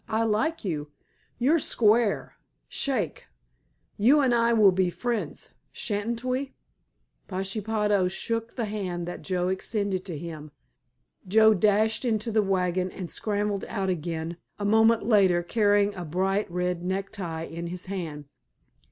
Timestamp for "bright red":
16.03-16.81